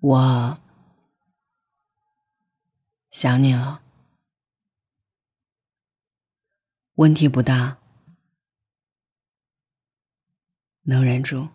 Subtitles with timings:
[0.00, 0.58] 我
[3.10, 3.82] 想你了，
[6.94, 7.76] 问题不大，
[10.84, 11.48] 能忍住。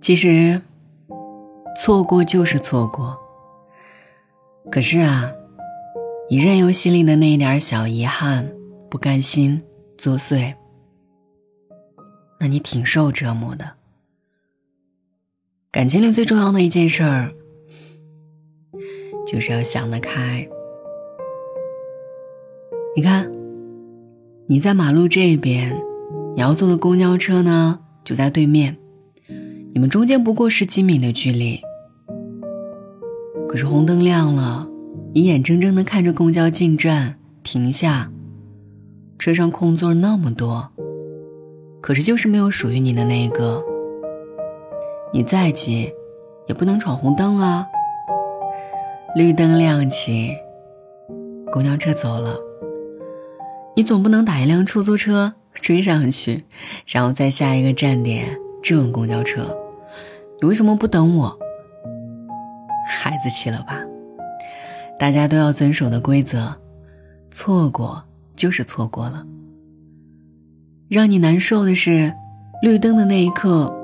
[0.00, 0.62] 其实，
[1.86, 3.16] 错过就是错过。
[4.72, 5.30] 可是啊，
[6.28, 8.52] 你任由心里的那一点小遗憾、
[8.90, 9.62] 不甘心
[9.96, 10.52] 作祟，
[12.40, 13.74] 那你挺受折磨的。
[15.70, 17.30] 感情里最重要的一件事儿，
[19.24, 20.48] 就是要想得开。
[22.96, 23.30] 你看，
[24.48, 25.80] 你在马路这边，
[26.34, 28.76] 你要坐的公交车呢，就在对面。
[29.72, 31.60] 你们中间不过十几米的距离，
[33.56, 34.68] 可是红灯亮了，
[35.14, 38.10] 你眼睁睁的看着公交进站停下，
[39.18, 40.70] 车上空座那么多，
[41.80, 43.64] 可是就是没有属于你的那一个。
[45.10, 45.90] 你再急，
[46.46, 47.66] 也不能闯红灯啊。
[49.14, 50.34] 绿灯亮起，
[51.50, 52.36] 公交车走了，
[53.74, 56.44] 你总不能打一辆出租车追上去，
[56.86, 59.56] 然后在下一个站点质问公交车。
[60.42, 61.38] 你为什么不等我？
[62.86, 63.80] 孩子气了吧？
[64.98, 66.54] 大家都要遵守的规则，
[67.30, 68.02] 错过
[68.34, 69.26] 就是错过了。
[70.88, 72.14] 让你难受的是，
[72.62, 73.74] 绿灯的那一刻，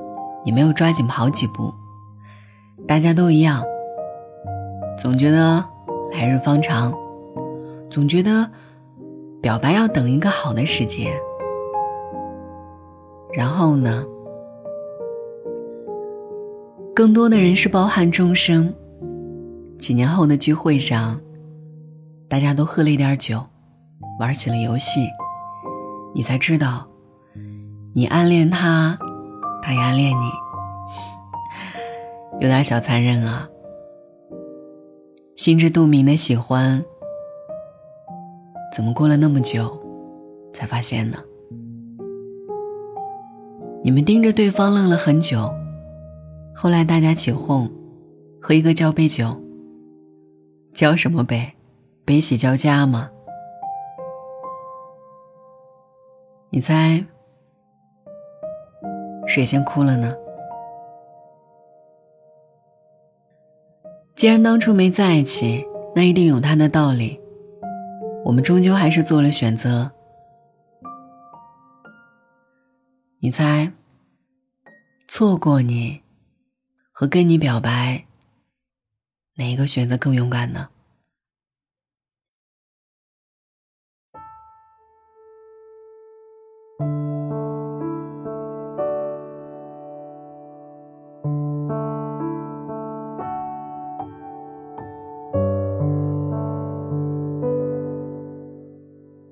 [0.45, 1.73] 你没有抓紧跑几步。
[2.87, 3.63] 大家都一样，
[4.97, 5.63] 总觉得
[6.11, 6.93] 来日方长，
[7.89, 8.49] 总觉得
[9.41, 11.13] 表白要等一个好的时间。
[13.33, 14.05] 然后呢？
[16.95, 18.73] 更多的人是包含众生。
[19.83, 21.19] 几年后的聚会上，
[22.29, 23.43] 大家都喝了一点酒，
[24.17, 25.01] 玩起了游戏，
[26.15, 26.87] 你才知道，
[27.93, 28.97] 你暗恋他，
[29.61, 30.31] 他也暗恋你，
[32.39, 33.45] 有点小残忍啊。
[35.35, 36.81] 心知肚明的喜欢，
[38.73, 39.69] 怎么过了那么久，
[40.53, 41.17] 才发现呢？
[43.83, 45.53] 你们盯着对方愣了很久。
[46.55, 47.69] 后来大家起哄，
[48.39, 49.42] 喝一个交杯酒。
[50.73, 51.53] 交什么杯？
[52.03, 53.11] 悲喜交加吗？
[56.49, 57.05] 你猜，
[59.27, 60.15] 谁先哭了呢？
[64.15, 65.63] 既然当初没在一起，
[65.95, 67.19] 那一定有他的道理。
[68.25, 69.91] 我们终究还是做了选择。
[73.19, 73.71] 你猜，
[75.07, 76.01] 错过你。
[76.95, 78.05] 和跟你表白，
[79.35, 80.69] 哪一个选择更勇敢呢？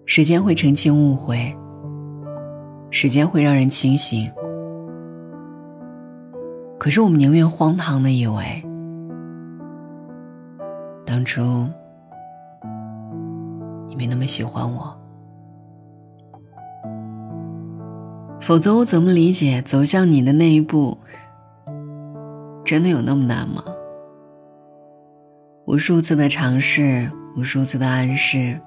[0.08, 1.56] 时间会澄清误会，
[2.90, 4.30] 时间会让人清醒。
[6.78, 8.62] 可是我们宁愿荒唐的以为，
[11.22, 11.40] 当初
[13.88, 15.00] 你没那么喜欢我，
[18.40, 20.98] 否则我怎么理解走向你的那一步，
[22.66, 23.64] 真的有那么难吗？
[25.68, 28.60] 无数次的尝试，无数次的暗示，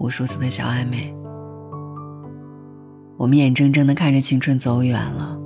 [0.00, 1.14] 无数次的小暧昧，
[3.16, 5.38] 我们眼睁睁的看着青春走远了。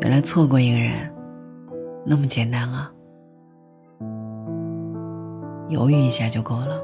[0.00, 1.12] 原来错过一个人，
[2.08, 2.90] 那么简单啊！
[5.68, 6.80] 犹豫一下就够了。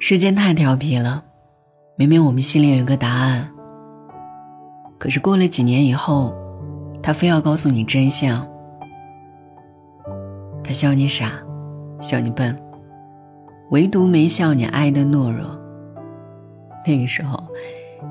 [0.00, 1.22] 时间太调皮了，
[1.94, 3.48] 明明我们心里有一个答案，
[4.98, 6.34] 可是过了几年以后，
[7.00, 8.44] 他非要告诉你真相。
[10.64, 11.30] 他笑你傻，
[12.00, 12.60] 笑你笨，
[13.70, 15.56] 唯独没笑你爱的懦弱。
[16.84, 17.40] 那个时候，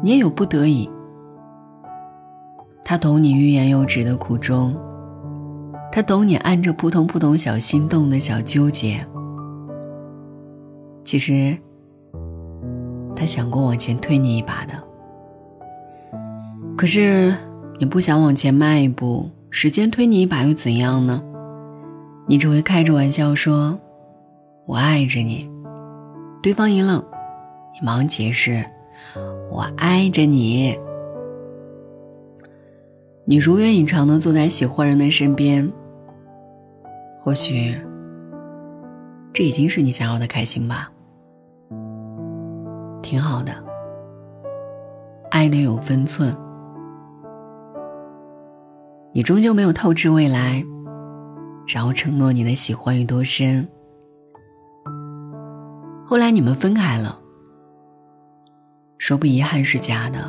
[0.02, 0.90] 你也有不得已。
[2.84, 4.76] 他懂你欲言又止的苦衷，
[5.92, 9.06] 他懂你按着扑通扑通小心动的小纠结。
[11.04, 11.58] 其实，
[13.16, 14.74] 他想过往前推你一把的，
[16.78, 17.34] 可是
[17.80, 21.22] 你不想往前迈一步，时间推你一把又怎样呢？
[22.28, 23.80] 你只会开着玩笑说
[24.66, 25.50] ：“我爱着你。”
[26.44, 27.04] 对方一愣，
[27.74, 28.66] 你忙解释
[29.52, 30.78] ：“我爱着你。”
[33.32, 35.72] 你如愿以偿的坐在喜欢人的身边，
[37.24, 37.74] 或许
[39.32, 40.92] 这已经是你想要的开心吧。
[43.02, 43.54] 挺好的，
[45.30, 46.36] 爱得有分寸。
[49.14, 50.62] 你终究没有透支未来，
[51.74, 53.66] 然后承诺你的喜欢有多深。
[56.06, 57.18] 后来你们分开了，
[58.98, 60.20] 说不遗憾是假的。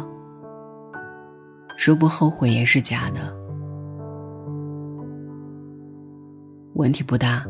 [1.84, 3.20] 说不后悔也是假的，
[6.74, 7.44] 问题不大，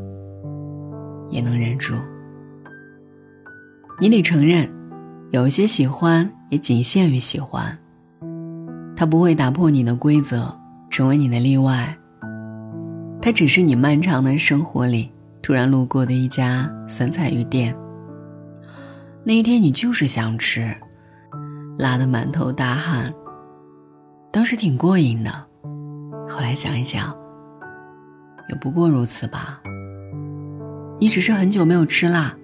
[1.29, 1.95] 也能忍住。
[4.01, 4.67] 你得承认，
[5.33, 7.77] 有些喜欢也仅限于喜欢，
[8.97, 10.59] 它不会打破你的规则，
[10.89, 11.95] 成为你的例外。
[13.21, 15.13] 它只是你漫长的生活里
[15.43, 17.77] 突然路过的一家酸菜鱼店。
[19.25, 20.75] 那一天你就是想吃，
[21.79, 23.13] 辣得满头大汗。
[24.33, 25.31] 当时挺过瘾的，
[26.27, 27.15] 后来想一想，
[28.49, 29.61] 也不过如此吧。
[30.99, 32.35] 你只是很久没有吃辣。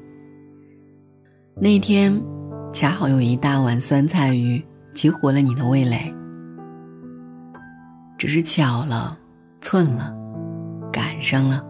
[1.56, 2.22] 那天，
[2.74, 4.62] 恰好有一大碗酸菜鱼
[4.92, 6.14] 激活了你的味蕾，
[8.18, 9.18] 只是巧了，
[9.62, 10.14] 寸了，
[10.92, 11.64] 赶上了。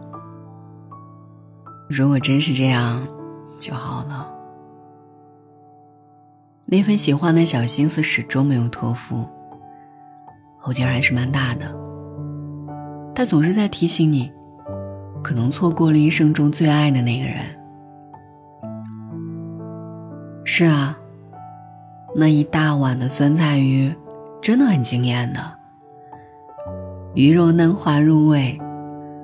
[1.89, 3.07] 如果真是这样，
[3.57, 4.29] 就好了。
[6.65, 9.25] 那份喜欢的小心思始终没有托付。
[10.59, 11.73] 后劲还是蛮大的，
[13.15, 14.31] 他总是在提醒你，
[15.23, 17.37] 可能错过了一生中最爱的那个人。
[20.43, 20.97] 是啊，
[22.13, 23.93] 那一大碗的酸菜鱼，
[24.41, 25.39] 真的很惊艳的。
[27.15, 28.59] 鱼肉嫩滑入味，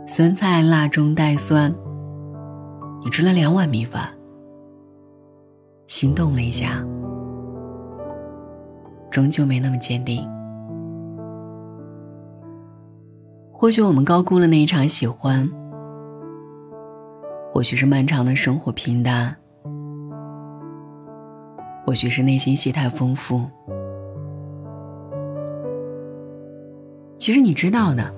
[0.08, 1.74] 酸菜辣中带酸。
[3.04, 4.08] 你吃了两碗米饭，
[5.88, 6.82] 心动了一下，
[9.12, 10.28] 终究没那么坚定。
[13.58, 15.50] 或许我们高估了那一场喜欢，
[17.48, 19.34] 或许是漫长的生活平淡，
[21.86, 23.46] 或许是内心戏太丰富。
[27.18, 28.14] 其实你知道的，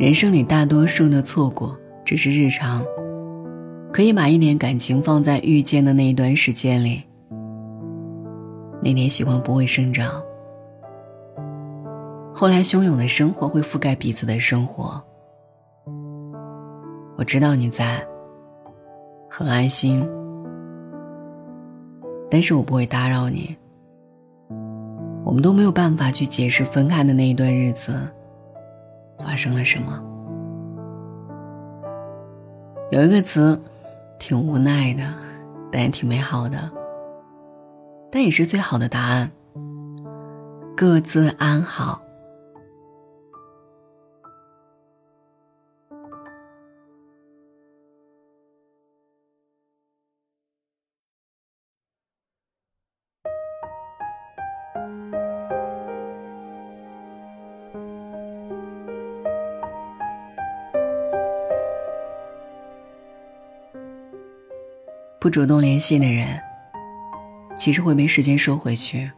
[0.00, 2.84] 人生里大多数的错过只是日常，
[3.92, 7.04] 可以把一点感情放在遇见的那一段时间里，
[8.82, 10.25] 那点喜欢不会生长。
[12.38, 15.02] 后来，汹涌的生活会覆盖彼此的生活。
[17.16, 18.06] 我知道你在，
[19.30, 20.06] 很安心，
[22.30, 23.56] 但是我不会打扰你。
[25.24, 27.98] 我们都没有办法去解释分开的那一段日子
[29.18, 29.98] 发生了什么。
[32.90, 33.58] 有一个词，
[34.18, 35.02] 挺无奈的，
[35.72, 36.70] 但也挺美好的，
[38.12, 39.30] 但也是最好的答案。
[40.76, 42.02] 各自安好。
[65.26, 66.40] 不主动联系的人，
[67.56, 69.10] 其实会被时间收回去，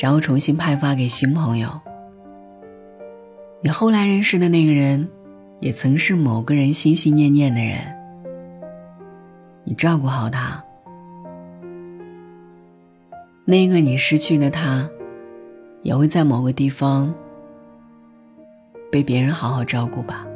[0.00, 1.68] 然后重新派发给新朋友。
[3.62, 5.08] 你后来认识的那个人，
[5.58, 7.80] 也曾是某个人心心念念的人。
[9.64, 10.62] 你照顾好他，
[13.44, 14.88] 那个你失去的他，
[15.82, 17.12] 也会在某个地方
[18.88, 20.27] 被别人好好照顾吧。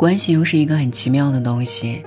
[0.00, 2.02] 关系又是一个很奇妙的东西。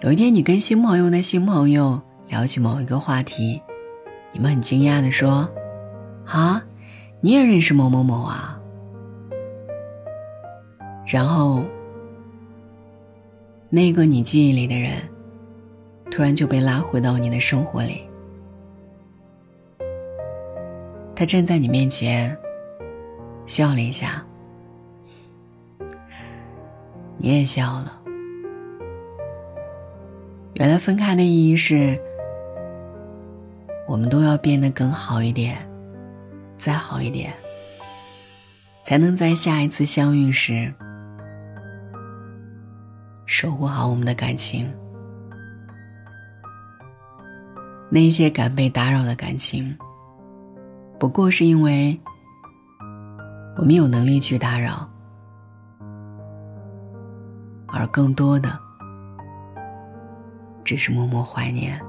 [0.00, 3.62] 有一天，你跟新朋友的新朋友聊起某一个话题，
[4.32, 5.48] 你们很惊讶的说
[6.26, 6.60] ：“啊，
[7.20, 8.60] 你也认识某某某啊？”
[11.06, 11.64] 然后，
[13.70, 14.94] 那个你记忆里的人，
[16.10, 18.00] 突然就被拉回到你的生活里。
[21.14, 22.36] 他站在你面前，
[23.46, 24.26] 笑了一下。
[27.24, 28.00] 你也笑了。
[30.54, 31.96] 原来分开的意义是，
[33.86, 35.56] 我们都要变得更好一点，
[36.58, 37.32] 再好一点，
[38.82, 40.74] 才能在下一次相遇时
[43.24, 44.68] 守护好我们的感情。
[47.88, 49.76] 那些敢被打扰的感情，
[50.98, 51.96] 不过是因为
[53.56, 54.88] 我们有能力去打扰。
[57.72, 58.58] 而更多的，
[60.62, 61.80] 只是默默怀念。